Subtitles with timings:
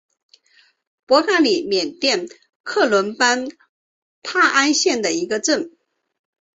[1.05, 2.27] 博嘎里缅甸
[2.63, 3.51] 克伦邦
[4.23, 5.77] 帕安县的一个镇。